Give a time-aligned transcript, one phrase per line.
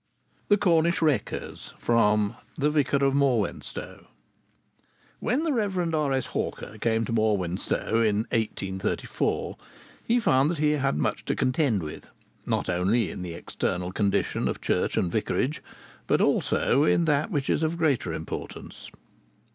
[0.47, 4.07] THE CORNISH WRECKERS From 'The Vicar of Morwenstow'
[5.19, 5.93] When the Rev.
[5.93, 6.25] R.S.
[6.25, 9.57] Hawker came to Morwenstow in 1834,
[10.03, 12.09] he found that he had much to contend with,
[12.47, 15.61] not only in the external condition of church and vicarage,
[16.07, 18.89] but also in that which is of greater importance....